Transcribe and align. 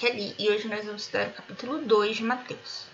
E 0.00 0.48
hoje 0.48 0.68
nós 0.68 0.84
vamos 0.84 1.02
estudar 1.02 1.26
o 1.26 1.32
capítulo 1.32 1.84
2 1.84 2.18
de 2.18 2.22
Mateus. 2.22 2.86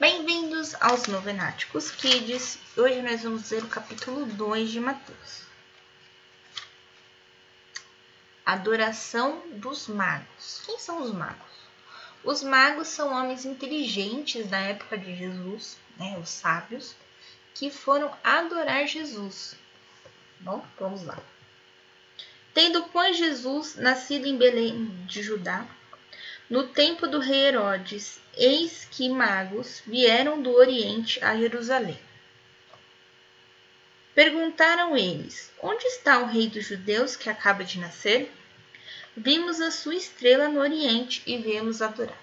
Bem-vindos 0.00 0.74
aos 0.80 1.06
Novenáticos 1.06 1.92
Kids. 1.92 2.58
Hoje 2.76 3.00
nós 3.00 3.22
vamos 3.22 3.48
ler 3.52 3.62
o 3.62 3.68
capítulo 3.68 4.26
2 4.26 4.70
de 4.70 4.80
Mateus. 4.80 5.42
Adoração 8.44 9.40
dos 9.52 9.86
magos. 9.86 10.62
Quem 10.66 10.80
são 10.80 11.00
os 11.00 11.12
magos? 11.12 11.46
Os 12.24 12.42
magos 12.42 12.88
são 12.88 13.12
homens 13.12 13.44
inteligentes 13.44 14.48
da 14.48 14.58
época 14.58 14.98
de 14.98 15.14
Jesus, 15.14 15.76
né, 15.96 16.18
os 16.20 16.28
sábios, 16.28 16.96
que 17.54 17.70
foram 17.70 18.12
adorar 18.22 18.86
Jesus. 18.86 19.56
Bom, 20.40 20.64
vamos 20.78 21.04
lá. 21.04 21.18
Tendo, 22.54 22.82
pois, 22.84 23.16
Jesus 23.16 23.76
nascido 23.76 24.26
em 24.26 24.36
Belém 24.36 24.86
de 25.06 25.22
Judá, 25.22 25.66
no 26.48 26.66
tempo 26.66 27.06
do 27.06 27.20
rei 27.20 27.48
Herodes, 27.48 28.20
eis 28.36 28.88
que 28.90 29.08
magos 29.08 29.82
vieram 29.86 30.42
do 30.42 30.52
Oriente 30.52 31.22
a 31.22 31.36
Jerusalém. 31.36 31.98
Perguntaram 34.14 34.96
eles: 34.96 35.52
Onde 35.62 35.86
está 35.86 36.18
o 36.18 36.26
rei 36.26 36.48
dos 36.48 36.66
judeus 36.66 37.14
que 37.14 37.30
acaba 37.30 37.62
de 37.62 37.78
nascer? 37.78 38.32
Vimos 39.16 39.60
a 39.60 39.70
sua 39.70 39.94
estrela 39.94 40.48
no 40.48 40.60
Oriente 40.60 41.22
e 41.26 41.38
viemos 41.38 41.80
adorar. 41.80 42.20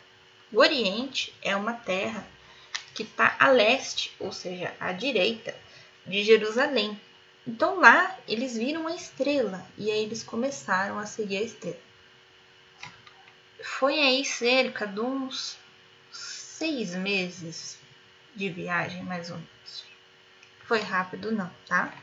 O 0.51 0.59
Oriente 0.59 1.33
é 1.41 1.55
uma 1.55 1.73
terra 1.73 2.27
que 2.97 3.03
está 3.03 3.35
a 3.39 3.49
leste, 3.49 4.11
ou 4.19 4.31
seja, 4.31 4.73
à 4.79 4.91
direita 4.91 5.55
de 6.03 6.23
Jerusalém. 6.23 6.99
Então 7.45 7.79
lá 7.79 8.17
eles 8.27 8.57
viram 8.57 8.87
a 8.87 8.95
estrela 8.95 9.63
e 9.77 9.91
aí 9.91 10.01
eles 10.01 10.23
começaram 10.23 10.97
a 10.97 11.05
seguir 11.05 11.37
a 11.37 11.43
estrela. 11.43 11.79
Foi 13.63 13.99
aí 13.99 14.25
cerca 14.25 14.87
de 14.87 14.99
uns 14.99 15.59
seis 16.11 16.95
meses 16.95 17.77
de 18.35 18.49
viagem, 18.49 19.03
mais 19.03 19.29
ou 19.29 19.37
menos. 19.37 19.85
Foi 20.65 20.79
rápido, 20.79 21.31
não, 21.31 21.51
tá? 21.67 21.93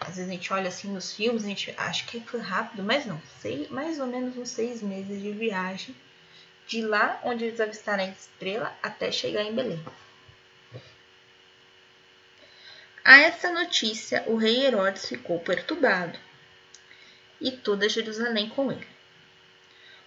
Às 0.00 0.16
vezes 0.16 0.28
a 0.28 0.32
gente 0.32 0.52
olha 0.52 0.68
assim 0.68 0.92
nos 0.92 1.14
filmes, 1.14 1.44
a 1.44 1.48
gente 1.48 1.72
acha 1.76 2.04
que 2.06 2.18
foi 2.20 2.40
rápido, 2.40 2.82
mas 2.82 3.06
não. 3.06 3.22
Sei, 3.40 3.68
mais 3.70 4.00
ou 4.00 4.06
menos 4.08 4.36
uns 4.36 4.48
seis 4.48 4.82
meses 4.82 5.22
de 5.22 5.30
viagem 5.30 5.94
de 6.72 6.80
lá 6.80 7.20
onde 7.22 7.44
eles 7.44 7.60
avistaram 7.60 8.02
a 8.02 8.08
estrela 8.08 8.74
até 8.82 9.12
chegar 9.12 9.42
em 9.42 9.54
Belém. 9.54 9.84
A 13.04 13.18
essa 13.18 13.52
notícia, 13.52 14.24
o 14.26 14.36
rei 14.36 14.64
Herodes 14.64 15.06
ficou 15.06 15.38
perturbado 15.38 16.18
e 17.38 17.50
toda 17.50 17.90
Jerusalém 17.90 18.48
com 18.48 18.72
ele. 18.72 18.86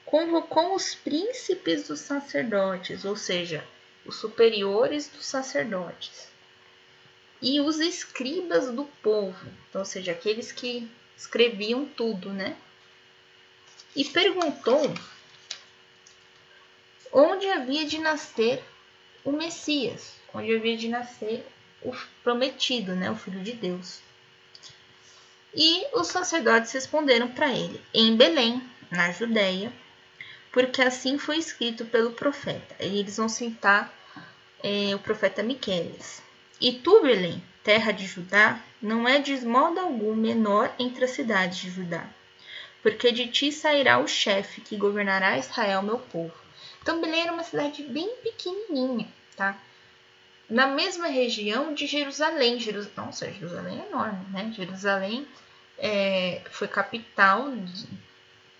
Convocou 0.06 0.74
os 0.74 0.96
príncipes 0.96 1.88
dos 1.88 2.00
sacerdotes, 2.00 3.06
ou 3.06 3.16
seja, 3.16 3.64
os 4.04 4.16
superiores 4.16 5.08
dos 5.08 5.26
sacerdotes, 5.28 6.30
e 7.44 7.62
os 7.62 7.80
escribas 7.80 8.72
do 8.72 8.86
povo, 9.04 9.52
ou 9.72 9.86
seja, 9.86 10.14
aqueles 10.14 10.52
que 10.52 10.90
escreviam 11.16 11.86
tudo, 11.86 12.34
né? 12.34 12.58
E 13.96 14.04
perguntou 14.04 14.92
onde 17.18 17.50
havia 17.50 17.86
de 17.86 17.98
nascer 17.98 18.62
o 19.24 19.32
Messias, 19.32 20.20
onde 20.34 20.54
havia 20.54 20.76
de 20.76 20.90
nascer 20.90 21.48
o 21.82 21.94
prometido, 22.22 22.94
né, 22.94 23.10
o 23.10 23.16
Filho 23.16 23.42
de 23.42 23.54
Deus. 23.54 24.02
E 25.54 25.88
os 25.94 26.08
sacerdotes 26.08 26.74
responderam 26.74 27.30
para 27.30 27.50
ele: 27.50 27.82
em 27.94 28.18
Belém, 28.18 28.62
na 28.92 29.14
Judéia, 29.14 29.72
porque 30.52 30.82
assim 30.82 31.18
foi 31.18 31.38
escrito 31.38 31.86
pelo 31.86 32.12
profeta. 32.12 32.76
E 32.82 33.00
eles 33.00 33.16
vão 33.16 33.30
citar 33.30 33.94
é, 34.62 34.94
o 34.94 35.00
profeta 35.00 35.42
Miqueias. 35.42 36.22
E 36.60 36.74
tu, 36.74 37.02
Belém, 37.02 37.42
terra 37.64 37.94
de 37.94 38.06
Judá, 38.06 38.60
não 38.82 39.08
é 39.08 39.20
de 39.20 39.40
modo 39.46 39.80
algum 39.80 40.14
menor 40.14 40.74
entre 40.78 41.06
as 41.06 41.12
cidades 41.12 41.60
de 41.60 41.70
Judá, 41.70 42.06
porque 42.84 43.14
de 43.14 43.28
ti 43.28 43.54
sairá 43.54 44.00
o 44.00 44.08
chefe 44.08 44.60
que 44.60 44.76
governará 44.76 45.38
Israel, 45.38 45.82
meu 45.82 46.00
povo. 46.00 46.45
Então, 46.86 47.02
Belém 47.02 47.22
era 47.22 47.34
uma 47.34 47.42
cidade 47.42 47.82
bem 47.82 48.16
pequenininha, 48.18 49.08
tá? 49.36 49.58
Na 50.48 50.68
mesma 50.68 51.08
região 51.08 51.74
de 51.74 51.88
Jerusalém. 51.88 52.60
Jerus... 52.60 52.88
Nossa, 52.96 53.32
Jerusalém 53.32 53.82
é 53.82 53.88
enorme, 53.88 54.24
né? 54.30 54.54
Jerusalém 54.56 55.28
é... 55.80 56.44
foi 56.52 56.68
capital 56.68 57.52
de... 57.56 57.88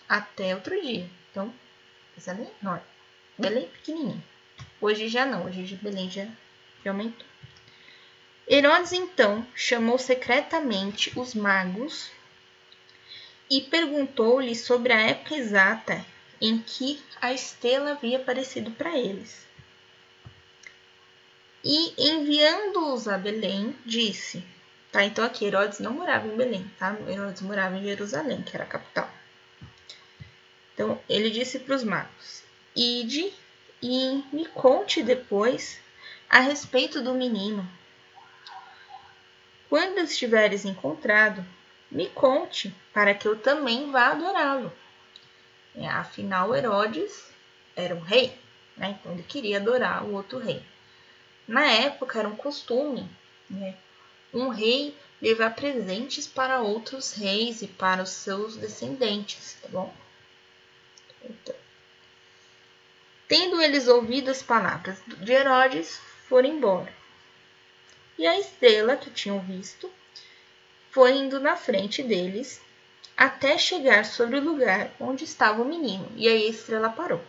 até 0.10 0.56
outro 0.56 0.74
dia. 0.82 1.08
Então, 1.30 1.54
Jerusalém 2.16 2.48
é 2.48 2.66
enorme. 2.66 2.84
Belém 3.38 3.66
é 3.66 3.68
pequenininha. 3.68 4.24
Hoje 4.82 5.08
já 5.08 5.24
não, 5.24 5.46
hoje 5.46 5.76
Belém 5.76 6.10
já, 6.10 6.28
já 6.84 6.90
aumentou. 6.90 7.28
Herodes 8.50 8.92
então 8.92 9.46
chamou 9.54 10.00
secretamente 10.00 11.14
os 11.16 11.36
magos 11.36 12.10
e 13.52 13.62
perguntou-lhes 13.62 14.62
sobre 14.62 14.94
a 14.94 15.00
época 15.00 15.36
exata 15.36 16.04
em 16.42 16.58
que 16.60 17.02
a 17.22 17.34
estrela 17.34 17.92
havia 17.92 18.18
aparecido 18.18 18.72
para 18.72 18.98
eles. 18.98 19.46
E 21.64 21.94
enviando-os 21.98 23.08
a 23.08 23.18
Belém, 23.18 23.76
disse: 23.86 24.44
Tá, 24.92 25.04
então 25.04 25.26
aqui 25.26 25.46
Herodes 25.46 25.80
não 25.80 25.94
morava 25.94 26.28
em 26.28 26.38
Belém, 26.38 26.70
tá? 26.78 26.96
Herodes 27.08 27.42
morava 27.42 27.76
em 27.76 27.84
Jerusalém, 27.84 28.42
que 28.44 28.56
era 28.56 28.64
a 28.64 28.68
capital. 28.68 29.10
Então 30.74 31.02
ele 31.10 31.30
disse 31.30 31.60
para 31.60 31.76
os 31.76 31.84
magos: 31.84 32.44
Ide 32.76 33.34
e 33.82 34.24
me 34.32 34.46
conte 34.46 35.02
depois 35.02 35.80
a 36.30 36.40
respeito 36.40 37.02
do 37.02 37.14
menino. 37.14 37.68
Quando 39.70 40.00
estiveres 40.00 40.66
encontrado, 40.66 41.44
me 41.90 42.08
conte, 42.10 42.74
para 42.94 43.14
que 43.14 43.28
eu 43.28 43.38
também 43.38 43.92
vá 43.92 44.08
adorá-lo. 44.08 44.72
É, 45.78 45.88
afinal, 45.88 46.56
Herodes 46.56 47.28
era 47.76 47.94
um 47.94 48.00
rei, 48.00 48.38
né? 48.78 48.98
então 49.00 49.12
ele 49.12 49.24
queria 49.24 49.58
adorar 49.58 50.04
o 50.04 50.14
outro 50.14 50.40
rei. 50.40 50.64
Na 51.48 51.66
época 51.66 52.20
era 52.20 52.28
um 52.28 52.36
costume 52.36 53.10
né? 53.50 53.76
um 54.34 54.50
rei 54.50 54.96
levar 55.22 55.56
presentes 55.56 56.28
para 56.28 56.62
outros 56.62 57.14
reis 57.14 57.62
e 57.62 57.68
para 57.68 58.04
os 58.04 58.10
seus 58.10 58.56
descendentes, 58.56 59.58
tá 59.62 59.70
bom? 59.70 59.94
Então, 61.24 61.56
tendo 63.28 63.62
eles 63.62 63.88
ouvido 63.88 64.30
as 64.30 64.44
palavras 64.44 65.00
de 65.08 65.32
Herodes, 65.32 66.00
foram 66.28 66.50
embora. 66.50 66.94
E 68.18 68.28
a 68.28 68.40
estrela 68.40 68.96
que 68.96 69.10
tinham 69.10 69.40
visto 69.40 69.92
foi 70.92 71.14
indo 71.14 71.40
na 71.40 71.56
frente 71.56 72.04
deles 72.04 72.62
até 73.16 73.58
chegar 73.58 74.06
sobre 74.06 74.38
o 74.38 74.44
lugar 74.44 74.92
onde 75.00 75.24
estava 75.24 75.62
o 75.62 75.66
menino, 75.66 76.12
e 76.16 76.28
aí 76.28 76.48
a 76.48 76.50
estrela 76.50 76.90
parou. 76.90 77.24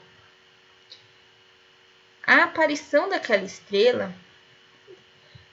A 2.26 2.44
aparição 2.44 3.08
daquela 3.08 3.44
estrela 3.44 4.12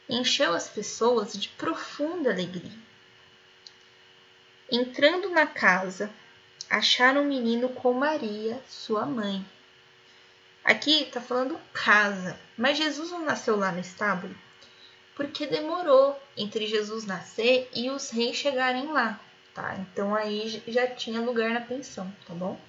encheu 0.09 0.53
as 0.53 0.67
pessoas 0.67 1.33
de 1.33 1.49
profunda 1.49 2.31
alegria. 2.31 2.72
Entrando 4.72 5.29
na 5.29 5.45
casa, 5.45 6.09
acharam 6.69 7.22
o 7.22 7.25
menino 7.25 7.69
com 7.69 7.93
Maria, 7.93 8.59
sua 8.67 9.05
mãe. 9.05 9.45
Aqui 10.63 11.03
está 11.03 11.22
falando 11.22 11.59
casa, 11.72 12.39
mas 12.57 12.77
Jesus 12.77 13.11
não 13.11 13.23
nasceu 13.23 13.55
lá 13.55 13.72
no 13.72 13.79
estábulo 13.79 14.35
porque 15.16 15.45
demorou 15.45 16.19
entre 16.35 16.67
Jesus 16.67 17.05
nascer 17.05 17.69
e 17.73 17.90
os 17.90 18.09
reis 18.09 18.35
chegarem 18.35 18.87
lá 18.91 19.19
tá? 19.53 19.76
Então 19.76 20.16
aí 20.16 20.61
já 20.67 20.88
tinha 20.88 21.22
lugar 21.22 21.52
na 21.52 21.61
pensão, 21.61 22.14
tá 22.28 22.34
bom? 22.34 22.59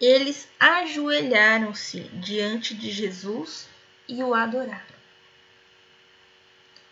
Eles 0.00 0.48
ajoelharam-se 0.60 2.00
diante 2.00 2.74
de 2.74 2.90
Jesus 2.90 3.68
e 4.06 4.22
o 4.22 4.34
adoraram. 4.34 4.96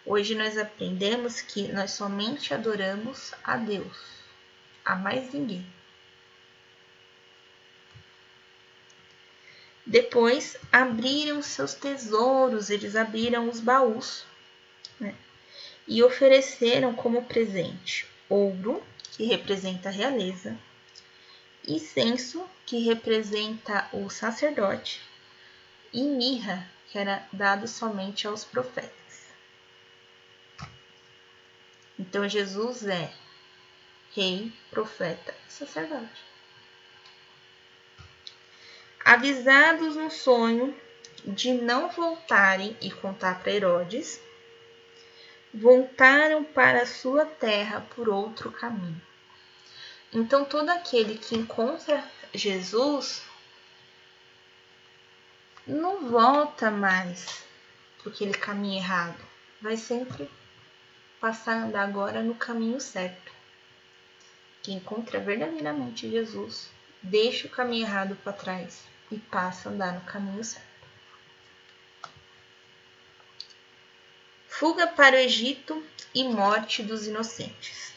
Hoje 0.07 0.35
nós 0.35 0.57
aprendemos 0.57 1.41
que 1.41 1.69
nós 1.73 1.93
somente 1.93 2.53
adoramos 2.53 3.33
a 3.43 3.57
Deus, 3.57 3.97
a 4.85 4.97
mais 4.97 5.33
ninguém. 5.33 5.67
Depois 9.87 10.57
abriram 10.73 11.43
seus 11.43 11.75
tesouros, 11.75 12.71
eles 12.71 12.97
abriram 12.97 13.49
os 13.49 13.61
baús, 13.61 14.27
né? 14.99 15.15
E 15.87 16.03
ofereceram 16.03 16.95
como 16.95 17.25
presente 17.25 18.07
ouro, 18.29 18.83
que 19.13 19.25
representa 19.25 19.89
a 19.89 19.93
realeza, 19.93 20.59
incenso, 21.67 22.49
que 22.67 22.79
representa 22.79 23.89
o 23.93 24.09
sacerdote, 24.11 25.01
e 25.93 26.03
mirra, 26.03 26.69
que 26.89 26.99
era 26.99 27.27
dado 27.33 27.69
somente 27.69 28.27
aos 28.27 28.45
profetas. 28.45 28.93
Então 31.99 32.29
Jesus 32.29 32.87
é 32.87 33.13
rei, 34.15 34.53
profeta 34.71 35.35
e 35.49 35.53
sacerdote. 35.53 36.25
Avisados 39.05 39.97
no 39.97 40.11
sonho 40.11 40.75
de 41.25 41.53
não 41.53 41.89
voltarem 41.91 42.77
e 42.81 42.91
contar 42.91 43.41
para 43.41 43.53
Herodes, 43.53 44.21
voltaram 45.55 46.43
para 46.43 46.85
sua 46.85 47.25
terra 47.25 47.81
por 47.95 48.09
outro 48.09 48.51
caminho. 48.51 49.01
Então, 50.13 50.45
todo 50.45 50.69
aquele 50.69 51.17
que 51.17 51.37
encontra 51.37 52.03
Jesus 52.35 53.23
não 55.65 56.09
volta 56.09 56.73
mais 56.73 57.45
por 58.03 58.13
aquele 58.13 58.35
caminho 58.35 58.79
errado, 58.79 59.17
vai 59.63 59.77
sempre 59.77 60.29
passar 61.21 61.53
a 61.53 61.65
andar 61.65 61.85
agora 61.85 62.21
no 62.21 62.35
caminho 62.35 62.81
certo. 62.81 63.33
Quem 64.63 64.77
encontra 64.77 65.21
verdadeiramente 65.21 66.11
Jesus, 66.11 66.69
deixa 67.01 67.47
o 67.47 67.51
caminho 67.51 67.87
errado 67.87 68.17
para 68.17 68.33
trás 68.33 68.85
e 69.11 69.19
passa 69.19 69.69
a 69.69 69.73
andar 69.73 69.95
no 69.95 70.01
caminho 70.01 70.43
certo. 70.43 70.74
Fuga 74.57 74.87
para 74.87 75.17
o 75.17 75.19
Egito 75.19 75.85
e 76.15 76.23
morte 76.23 76.81
dos 76.81 77.09
inocentes. 77.09 77.93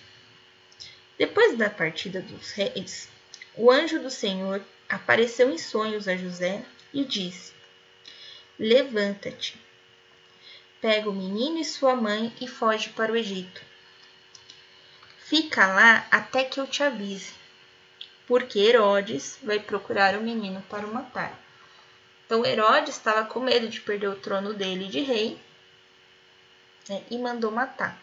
Depois 1.16 1.56
da 1.56 1.70
partida 1.70 2.20
dos 2.20 2.50
reis, 2.50 3.08
o 3.56 3.70
anjo 3.70 4.00
do 4.00 4.10
Senhor 4.10 4.66
apareceu 4.90 5.52
em 5.52 5.60
sonhos 5.60 6.08
a 6.08 6.18
José 6.18 6.66
e 6.92 7.06
disse: 7.06 7.54
Levanta-te, 8.58 9.56
pega 10.82 11.08
o 11.08 11.14
menino 11.14 11.60
e 11.60 11.64
sua 11.64 11.96
mãe 11.96 12.34
e 12.42 12.48
foge 12.48 12.90
para 12.90 13.12
o 13.12 13.16
Egito. 13.16 13.62
Fica 15.20 15.68
lá 15.68 16.08
até 16.10 16.44
que 16.44 16.60
eu 16.60 16.66
te 16.66 16.82
avise, 16.82 17.34
porque 18.26 18.58
Herodes 18.58 19.38
vai 19.44 19.60
procurar 19.60 20.16
o 20.16 20.24
menino 20.24 20.64
para 20.68 20.88
o 20.88 20.92
matar. 20.92 21.40
Então 22.26 22.44
Herodes 22.44 22.96
estava 22.96 23.26
com 23.26 23.42
medo 23.42 23.68
de 23.68 23.80
perder 23.80 24.08
o 24.08 24.16
trono 24.16 24.56
dele 24.56 24.88
de 24.88 25.02
rei 25.02 25.40
né, 26.90 27.04
e 27.10 27.18
mandou 27.18 27.52
matar. 27.52 28.02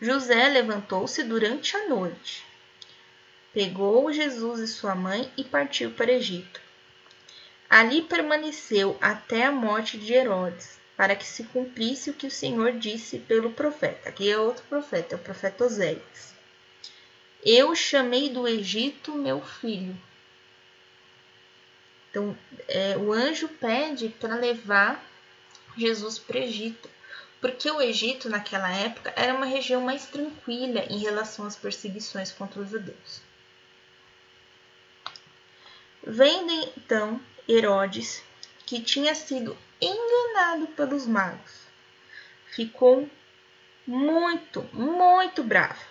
José 0.00 0.48
levantou-se 0.48 1.22
durante 1.22 1.76
a 1.76 1.88
noite, 1.88 2.44
pegou 3.52 4.12
Jesus 4.12 4.60
e 4.60 4.66
sua 4.66 4.94
mãe 4.94 5.30
e 5.36 5.44
partiu 5.44 5.90
para 5.90 6.12
Egito. 6.12 6.60
Ali 7.68 8.02
permaneceu 8.02 8.96
até 9.00 9.44
a 9.44 9.52
morte 9.52 9.98
de 9.98 10.12
Herodes, 10.12 10.78
para 10.96 11.16
que 11.16 11.26
se 11.26 11.44
cumprisse 11.44 12.10
o 12.10 12.14
que 12.14 12.26
o 12.26 12.30
Senhor 12.30 12.72
disse 12.72 13.18
pelo 13.18 13.52
profeta. 13.52 14.08
Aqui 14.08 14.30
é 14.30 14.38
outro 14.38 14.64
profeta, 14.64 15.14
é 15.14 15.16
o 15.16 15.20
profeta 15.20 15.64
Oséias. 15.64 16.34
Eu 17.44 17.74
chamei 17.74 18.30
do 18.30 18.48
Egito 18.48 19.14
meu 19.14 19.40
filho. 19.40 19.96
Então, 22.10 22.36
é, 22.66 22.96
o 22.96 23.12
anjo 23.12 23.48
pede 23.48 24.08
para 24.08 24.36
levar 24.36 25.04
Jesus 25.76 26.18
para 26.18 26.38
o 26.38 26.42
Egito 26.42 26.88
porque 27.40 27.70
o 27.70 27.80
Egito, 27.80 28.28
naquela 28.28 28.70
época, 28.70 29.12
era 29.16 29.34
uma 29.34 29.46
região 29.46 29.80
mais 29.82 30.06
tranquila 30.06 30.80
em 30.88 30.98
relação 30.98 31.46
às 31.46 31.56
perseguições 31.56 32.32
contra 32.32 32.60
os 32.60 32.70
judeus. 32.70 33.20
Vendo 36.02 36.52
então 36.76 37.20
Herodes, 37.48 38.22
que 38.64 38.80
tinha 38.80 39.14
sido 39.14 39.56
enganado 39.80 40.68
pelos 40.68 41.06
magos, 41.06 41.66
ficou 42.54 43.08
muito, 43.86 44.62
muito 44.72 45.42
bravo 45.42 45.84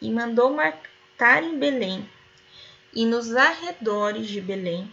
e 0.00 0.10
mandou 0.10 0.52
matar 0.52 1.42
em 1.42 1.58
Belém 1.58 2.08
e 2.92 3.04
nos 3.04 3.34
arredores 3.34 4.28
de 4.28 4.40
Belém 4.40 4.92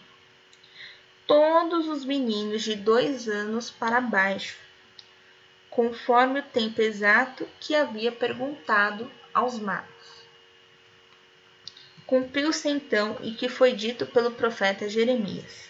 todos 1.27 1.87
os 1.87 2.03
meninos 2.03 2.63
de 2.63 2.75
dois 2.75 3.27
anos 3.27 3.69
para 3.69 4.01
baixo 4.01 4.64
conforme 5.75 6.39
o 6.39 6.43
tempo 6.43 6.81
exato 6.81 7.45
que 7.59 7.75
havia 7.75 8.09
perguntado 8.09 9.11
aos 9.33 9.59
magos. 9.59 9.93
Cumpriu-se 12.07 12.69
então 12.69 13.17
e 13.21 13.33
que 13.33 13.49
foi 13.49 13.73
dito 13.73 14.05
pelo 14.05 14.31
profeta 14.31 14.87
Jeremias. 14.87 15.69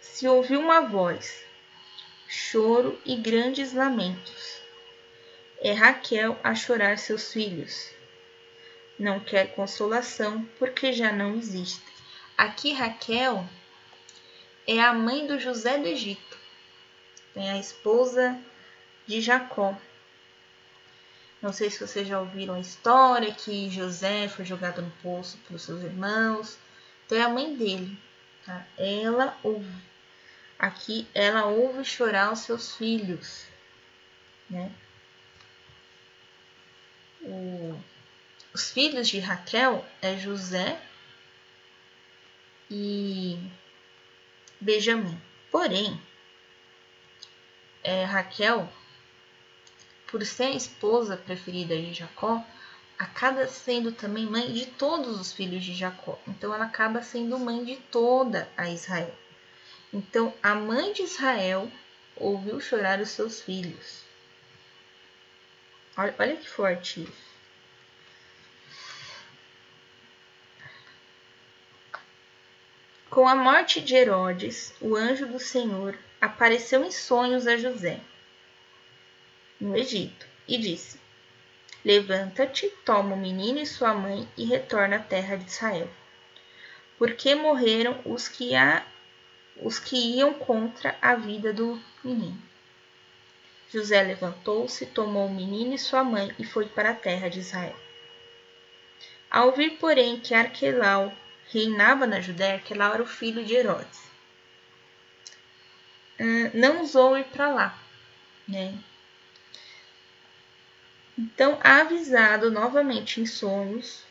Se 0.00 0.26
ouviu 0.26 0.58
uma 0.58 0.80
voz, 0.80 1.44
choro 2.26 3.00
e 3.06 3.14
grandes 3.14 3.72
lamentos. 3.72 4.60
É 5.60 5.72
Raquel 5.72 6.36
a 6.42 6.56
chorar 6.56 6.98
seus 6.98 7.32
filhos. 7.32 7.92
Não 8.98 9.20
quer 9.20 9.54
consolação 9.54 10.44
porque 10.58 10.92
já 10.92 11.12
não 11.12 11.36
existe. 11.36 11.84
Aqui 12.36 12.72
Raquel 12.72 13.48
é 14.66 14.80
a 14.80 14.92
mãe 14.92 15.24
do 15.24 15.38
José 15.38 15.78
do 15.78 15.86
Egito 15.86 16.27
tem 17.38 17.50
a 17.50 17.56
esposa 17.56 18.36
de 19.06 19.20
Jacó. 19.20 19.78
Não 21.40 21.52
sei 21.52 21.70
se 21.70 21.78
vocês 21.78 22.08
já 22.08 22.18
ouviram 22.18 22.54
a 22.54 22.60
história 22.60 23.32
que 23.32 23.70
José 23.70 24.26
foi 24.26 24.44
jogado 24.44 24.82
no 24.82 24.90
poço 25.00 25.38
pelos 25.46 25.62
seus 25.62 25.84
irmãos. 25.84 26.58
Então 27.06 27.16
é 27.16 27.22
a 27.22 27.28
mãe 27.28 27.54
dele. 27.54 27.96
Tá? 28.44 28.66
Ela 28.76 29.38
ouve. 29.44 29.72
Aqui 30.58 31.06
ela 31.14 31.44
ouve 31.46 31.84
chorar 31.84 32.32
os 32.32 32.40
seus 32.40 32.74
filhos. 32.74 33.44
Né? 34.50 34.72
O, 37.22 37.80
os 38.52 38.72
filhos 38.72 39.08
de 39.08 39.20
Raquel 39.20 39.86
é 40.02 40.16
José 40.16 40.82
e 42.68 43.38
Benjamim. 44.60 45.16
Porém, 45.52 46.02
é, 47.88 48.04
Raquel, 48.04 48.68
por 50.08 50.22
ser 50.26 50.44
a 50.44 50.50
esposa 50.50 51.16
preferida 51.16 51.74
de 51.74 51.94
Jacó, 51.94 52.44
acaba 52.98 53.46
sendo 53.48 53.92
também 53.92 54.26
mãe 54.26 54.52
de 54.52 54.66
todos 54.66 55.18
os 55.18 55.32
filhos 55.32 55.64
de 55.64 55.72
Jacó. 55.74 56.18
Então 56.28 56.54
ela 56.54 56.66
acaba 56.66 57.00
sendo 57.02 57.38
mãe 57.38 57.64
de 57.64 57.76
toda 57.76 58.46
a 58.58 58.68
Israel. 58.68 59.14
Então 59.90 60.34
a 60.42 60.54
mãe 60.54 60.92
de 60.92 61.02
Israel 61.02 61.70
ouviu 62.14 62.60
chorar 62.60 63.00
os 63.00 63.08
seus 63.08 63.40
filhos. 63.40 64.02
Olha, 65.96 66.14
olha 66.18 66.36
que 66.36 66.48
forte 66.48 67.04
isso. 67.04 67.28
Com 73.08 73.26
a 73.26 73.34
morte 73.34 73.80
de 73.80 73.94
Herodes, 73.94 74.74
o 74.78 74.94
anjo 74.94 75.26
do 75.26 75.40
Senhor 75.40 75.98
apareceu 76.20 76.84
em 76.84 76.90
sonhos 76.90 77.46
a 77.46 77.56
José, 77.56 78.00
no 79.60 79.76
Egito, 79.76 80.26
e 80.46 80.58
disse: 80.58 80.98
Levanta-te, 81.84 82.68
toma 82.84 83.14
o 83.14 83.18
menino 83.18 83.58
e 83.60 83.66
sua 83.66 83.94
mãe 83.94 84.28
e 84.36 84.44
retorna 84.44 84.96
à 84.96 84.98
terra 84.98 85.36
de 85.36 85.48
Israel. 85.48 85.88
Porque 86.96 87.34
morreram 87.34 88.00
os 88.04 88.26
que, 88.26 88.54
a, 88.56 88.84
os 89.62 89.78
que 89.78 89.96
iam 90.16 90.34
contra 90.34 90.96
a 91.00 91.14
vida 91.14 91.52
do 91.52 91.80
menino. 92.02 92.42
José 93.70 94.02
levantou-se, 94.02 94.86
tomou 94.86 95.26
o 95.26 95.34
menino 95.34 95.74
e 95.74 95.78
sua 95.78 96.02
mãe 96.02 96.34
e 96.38 96.44
foi 96.44 96.66
para 96.66 96.90
a 96.90 96.94
terra 96.94 97.28
de 97.28 97.40
Israel. 97.40 97.76
Ao 99.30 99.48
ouvir, 99.48 99.72
porém, 99.78 100.18
que 100.18 100.34
Arquelau 100.34 101.12
reinava 101.52 102.06
na 102.06 102.20
Judéia, 102.20 102.54
Arquelau 102.54 102.94
era 102.94 103.02
o 103.02 103.06
filho 103.06 103.44
de 103.44 103.54
Herodes 103.54 104.07
não 106.54 106.78
ousou 106.78 107.16
ir 107.16 107.24
para 107.24 107.48
lá, 107.48 107.78
né? 108.46 108.74
Então, 111.16 111.58
avisado 111.62 112.50
novamente 112.50 113.20
em 113.20 113.26
sonhos, 113.26 114.04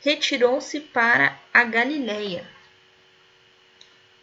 retirou-se 0.00 0.80
para 0.80 1.38
a 1.52 1.62
Galileia 1.64 2.46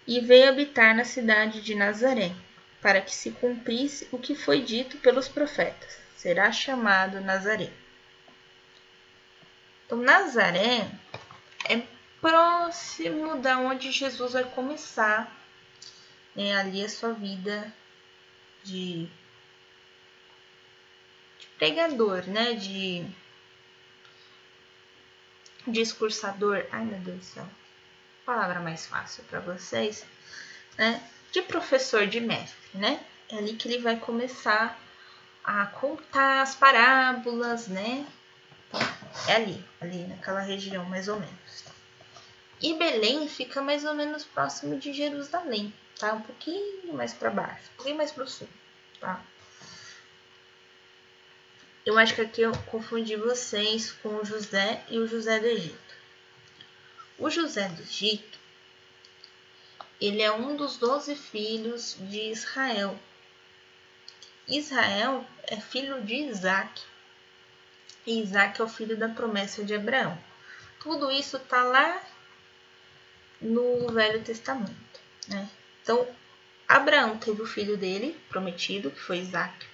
e 0.07 0.19
veio 0.19 0.49
habitar 0.49 0.95
na 0.95 1.03
cidade 1.03 1.61
de 1.61 1.75
Nazaré, 1.75 2.33
para 2.81 3.01
que 3.01 3.13
se 3.13 3.31
cumprisse 3.31 4.07
o 4.11 4.17
que 4.17 4.33
foi 4.33 4.61
dito 4.61 4.97
pelos 4.97 5.27
profetas: 5.27 5.99
será 6.15 6.51
chamado 6.51 7.21
Nazaré. 7.21 7.71
Então, 9.85 9.99
Nazaré 9.99 10.89
é 11.69 11.81
próximo 12.19 13.37
da 13.37 13.59
onde 13.59 13.91
Jesus 13.91 14.33
vai 14.33 14.43
começar 14.43 15.31
é, 16.37 16.55
ali 16.55 16.85
a 16.85 16.89
sua 16.89 17.13
vida 17.13 17.73
de, 18.63 19.07
de 21.39 21.47
pregador, 21.57 22.27
né? 22.27 22.53
De 22.53 23.03
discursador. 25.65 26.65
Ai, 26.71 26.85
meu 26.85 26.99
Deus 26.99 27.17
do 27.17 27.23
céu. 27.25 27.49
palavra 28.23 28.59
mais 28.59 28.85
fácil 28.85 29.23
para 29.23 29.39
vocês, 29.39 30.05
né? 30.77 31.01
De 31.31 31.41
professor 31.41 32.05
de 32.05 32.19
mestre, 32.19 32.69
né? 32.75 33.03
É 33.29 33.37
ali 33.37 33.55
que 33.55 33.67
ele 33.67 33.79
vai 33.79 33.97
começar 33.97 34.79
a 35.43 35.65
contar 35.65 36.41
as 36.41 36.55
parábolas, 36.55 37.67
né? 37.67 38.05
Então, 38.67 38.81
é 39.27 39.35
ali, 39.35 39.65
ali 39.81 40.03
naquela 40.07 40.41
região 40.41 40.85
mais 40.85 41.07
ou 41.07 41.19
menos. 41.19 41.65
E 42.61 42.73
Belém 42.75 43.27
fica 43.27 43.61
mais 43.61 43.85
ou 43.85 43.93
menos 43.93 44.23
próximo 44.23 44.77
de 44.77 44.93
Jerusalém, 44.93 45.73
tá? 45.99 46.13
Um 46.13 46.21
pouquinho 46.21 46.93
mais 46.93 47.13
para 47.13 47.29
baixo, 47.29 47.69
um 47.73 47.75
pouquinho 47.75 47.97
mais 47.97 48.11
para 48.11 48.23
o 48.23 48.27
sul, 48.27 48.49
tá? 48.99 49.21
Eu 51.85 51.97
acho 51.97 52.15
que 52.15 52.21
aqui 52.21 52.41
eu 52.41 52.51
confundi 52.65 53.15
vocês 53.15 53.91
com 53.91 54.09
o 54.09 54.25
José 54.25 54.83
e 54.89 54.99
o 54.99 55.07
José 55.07 55.39
do 55.39 55.45
Egito. 55.45 55.95
O 57.17 57.29
José 57.29 57.69
do 57.69 57.81
Egito, 57.81 58.37
ele 59.99 60.21
é 60.21 60.31
um 60.31 60.55
dos 60.55 60.77
doze 60.77 61.15
filhos 61.15 61.95
de 61.99 62.29
Israel. 62.29 62.99
Israel 64.47 65.25
é 65.43 65.55
filho 65.55 66.01
de 66.03 66.13
Isaac. 66.13 66.83
E 68.05 68.21
Isaac 68.21 68.59
é 68.59 68.63
o 68.63 68.67
filho 68.67 68.97
da 68.97 69.09
promessa 69.09 69.63
de 69.63 69.73
Abraão. 69.73 70.21
Tudo 70.79 71.09
isso 71.09 71.37
está 71.37 71.63
lá 71.63 72.01
no 73.41 73.91
Velho 73.91 74.21
Testamento. 74.23 74.99
Né? 75.27 75.49
Então, 75.87 76.05
Abraão 76.67 77.17
teve 77.17 77.41
o 77.41 77.47
filho 77.47 77.77
dele, 77.77 78.19
prometido, 78.27 78.91
que 78.91 78.99
foi 78.99 79.19
Isaac 79.19 79.65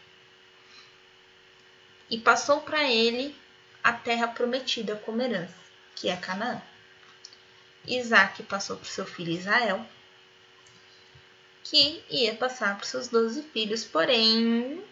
e 2.07 2.19
passou 2.19 2.61
para 2.61 2.83
ele 2.83 3.35
a 3.83 3.91
terra 3.91 4.27
prometida 4.27 4.95
como 4.97 5.19
herança, 5.19 5.55
que 5.95 6.09
é 6.09 6.15
Canaã. 6.15 6.61
Isaac 7.87 8.43
passou 8.43 8.77
para 8.77 8.85
seu 8.85 9.07
filho 9.07 9.31
Israel, 9.31 9.83
que 11.63 12.03
ia 12.11 12.35
passar 12.35 12.77
para 12.77 12.85
seus 12.85 13.07
doze 13.07 13.41
filhos, 13.41 13.83
porém 13.83 14.85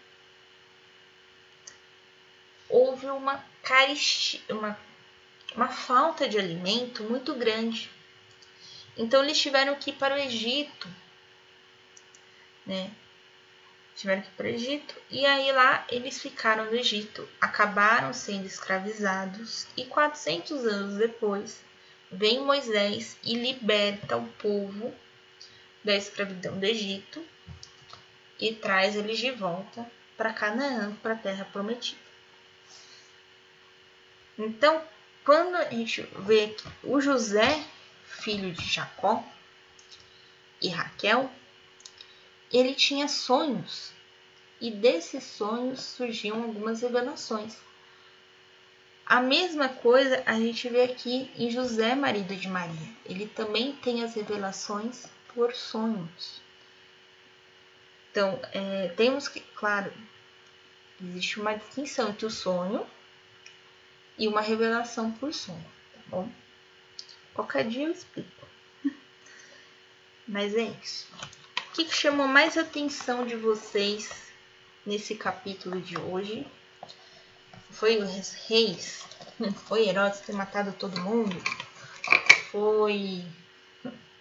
houve 2.68 3.06
uma 3.06 3.44
uma, 4.48 4.76
uma 5.54 5.68
falta 5.68 6.28
de 6.28 6.36
alimento 6.36 7.04
muito 7.04 7.32
grande. 7.36 7.88
Então 8.96 9.22
eles 9.22 9.40
tiveram 9.40 9.76
que 9.76 9.90
ir 9.90 9.94
para 9.94 10.16
o 10.16 10.18
Egito, 10.18 10.88
né? 12.66 12.90
tiveram 13.94 14.22
que 14.22 14.28
ir 14.28 14.32
para 14.32 14.46
o 14.46 14.50
Egito 14.50 14.94
e 15.10 15.26
aí 15.26 15.52
lá 15.52 15.84
eles 15.88 16.20
ficaram 16.20 16.64
no 16.66 16.74
Egito, 16.74 17.28
acabaram 17.40 18.12
sendo 18.12 18.46
escravizados 18.46 19.66
e 19.76 19.84
400 19.84 20.66
anos 20.66 20.96
depois 20.96 21.60
vem 22.10 22.40
Moisés 22.40 23.16
e 23.22 23.34
liberta 23.34 24.16
o 24.16 24.26
povo 24.34 24.94
da 25.84 25.94
escravidão 25.94 26.58
do 26.58 26.64
Egito 26.64 27.24
e 28.40 28.54
traz 28.54 28.96
eles 28.96 29.18
de 29.18 29.30
volta 29.30 29.86
para 30.16 30.32
Canaã, 30.32 30.94
para 31.02 31.14
a 31.14 31.16
terra 31.16 31.44
prometida. 31.52 32.00
Então, 34.38 34.82
quando 35.24 35.56
a 35.56 35.64
gente 35.64 36.02
vê 36.18 36.44
aqui 36.44 36.68
o 36.82 37.00
José, 37.00 37.64
filho 38.04 38.52
de 38.52 38.64
Jacó, 38.64 39.24
e 40.60 40.68
Raquel, 40.68 41.30
ele 42.52 42.74
tinha 42.74 43.08
sonhos 43.08 43.92
e 44.60 44.70
desses 44.70 45.24
sonhos 45.24 45.80
surgiam 45.80 46.42
algumas 46.42 46.82
revelações. 46.82 47.56
A 49.04 49.20
mesma 49.20 49.68
coisa 49.68 50.22
a 50.24 50.34
gente 50.34 50.68
vê 50.68 50.82
aqui 50.84 51.30
em 51.36 51.50
José, 51.50 51.94
marido 51.94 52.34
de 52.36 52.48
Maria. 52.48 52.88
Ele 53.04 53.26
também 53.26 53.72
tem 53.76 54.04
as 54.04 54.14
revelações 54.14 55.06
por 55.34 55.54
sonhos. 55.54 56.40
Então, 58.10 58.38
é, 58.52 58.88
temos 58.96 59.26
que, 59.26 59.40
claro, 59.40 59.92
existe 61.02 61.40
uma 61.40 61.54
distinção 61.54 62.10
entre 62.10 62.26
o 62.26 62.30
sonho 62.30 62.86
e 64.18 64.28
uma 64.28 64.40
revelação 64.40 65.10
por 65.10 65.32
sonho, 65.32 65.64
tá 65.94 66.00
bom? 66.06 66.30
Qualquer 67.34 67.66
dia 67.68 67.86
eu 67.86 67.92
explico. 67.92 68.46
Mas 70.28 70.54
é 70.54 70.64
isso. 70.82 71.08
O 71.72 71.74
que, 71.74 71.90
chamou 71.90 72.28
mais 72.28 72.58
atenção 72.58 73.26
de 73.26 73.34
vocês 73.34 74.30
nesse 74.84 75.14
capítulo 75.14 75.80
de 75.80 75.98
hoje? 75.98 76.46
Foi 77.70 77.96
os 77.96 78.34
reis? 78.46 79.06
Foi 79.66 79.88
Herodes 79.88 80.20
ter 80.20 80.34
matado 80.34 80.74
todo 80.74 81.00
mundo? 81.00 81.34
Foi 82.50 83.24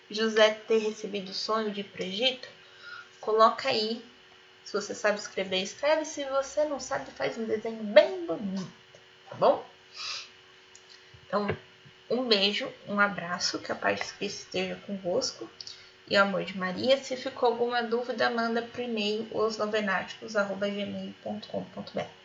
José 0.09 0.51
ter 0.65 0.77
recebido 0.77 1.31
o 1.31 1.33
sonho 1.33 1.71
de 1.71 1.81
ir 1.81 1.83
para 1.83 2.03
o 2.03 2.05
Egito? 2.05 2.47
Coloca 3.19 3.67
aí. 3.67 4.01
Se 4.63 4.71
você 4.71 4.95
sabe 4.95 5.19
escrever, 5.19 5.61
escreve. 5.61 6.05
Se 6.05 6.23
você 6.23 6.63
não 6.63 6.79
sabe, 6.79 7.11
faz 7.11 7.37
um 7.37 7.43
desenho 7.43 7.83
bem 7.83 8.25
bonito, 8.25 8.71
tá 9.29 9.35
bom? 9.35 9.65
Então, 11.27 11.57
um 12.09 12.25
beijo, 12.29 12.71
um 12.87 12.97
abraço, 12.97 13.59
que 13.59 13.73
a 13.73 13.75
paz 13.75 13.99
de 13.99 14.13
Cristo 14.13 14.39
esteja 14.45 14.81
convosco 14.87 15.49
e 16.11 16.17
o 16.17 16.21
amor 16.21 16.43
de 16.43 16.57
Maria. 16.57 16.97
Se 16.97 17.15
ficou 17.15 17.49
alguma 17.49 17.81
dúvida, 17.81 18.29
manda 18.29 18.61
por 18.61 18.81
e-mail 18.81 19.25
osnovenáticos.gmail.com.br 19.31 22.20